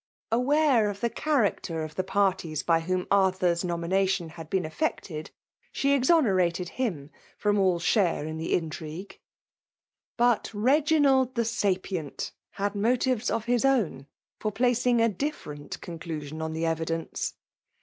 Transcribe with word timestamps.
^ 0.31 0.35
Aware 0.35 0.89
of 0.89 0.99
the 0.99 1.11
character 1.11 1.83
of 1.83 1.93
the 1.93 2.03
parties 2.03 2.63
by 2.63 2.79
whom 2.79 3.05
Arthur*8 3.11 3.63
nomination 3.63 4.29
had 4.29 4.49
been 4.49 4.65
ef 4.65 4.75
fected> 4.79 5.29
she 5.71 5.91
exonerated 5.93 6.69
him 6.69 7.11
from 7.37 7.59
all 7.59 7.77
share 7.77 8.25
ia 8.25 8.33
the 8.33 8.51
intrigue. 8.55 9.19
But 10.17 10.51
Beginald 10.55 11.35
the 11.35 11.45
Sapient 11.45 12.31
had 12.53 12.73
motives 12.73 13.29
of 13.29 13.45
his 13.45 13.63
own 13.63 14.07
for 14.39 14.51
placing 14.51 14.99
a 14.99 15.07
different 15.07 15.79
conclunon 15.81 16.41
on 16.41 16.53
the 16.53 16.65
evidence. 16.65 17.35